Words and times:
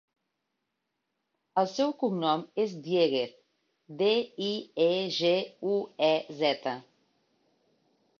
El 1.63 1.67
seu 1.73 1.91
cognom 2.03 2.45
és 2.63 2.73
Dieguez: 2.87 3.35
de, 3.99 4.07
i, 4.47 4.49
e, 4.87 4.87
ge, 5.19 5.35
u, 5.75 5.77
e, 6.09 6.11
zeta. 6.41 6.75